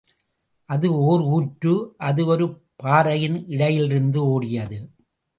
அது 0.69 0.87
ஒர் 1.09 1.23
ஊற்று 1.27 1.73
அது 1.97 2.25
ஒரு 2.25 2.45
பாறையின் 2.75 3.37
இடையிலிருந்து 3.47 4.19
ஓடியது. 4.31 4.79